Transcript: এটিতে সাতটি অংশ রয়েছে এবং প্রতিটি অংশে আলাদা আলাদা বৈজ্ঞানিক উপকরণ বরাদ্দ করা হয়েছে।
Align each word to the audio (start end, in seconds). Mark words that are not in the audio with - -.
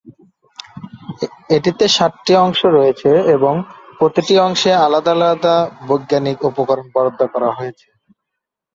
এটিতে 1.55 1.85
সাতটি 1.97 2.33
অংশ 2.37 2.61
রয়েছে 2.77 3.11
এবং 3.35 3.53
প্রতিটি 3.99 4.35
অংশে 4.39 4.71
আলাদা 4.85 5.11
আলাদা 5.17 5.55
বৈজ্ঞানিক 5.87 6.39
উপকরণ 6.49 6.87
বরাদ্দ 6.95 7.21
করা 7.33 7.49
হয়েছে। 7.57 7.87